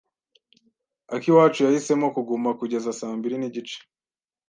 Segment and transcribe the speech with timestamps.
[1.15, 3.77] Akiwacu yahisemo kuguma kugeza saa mbiri n'igice.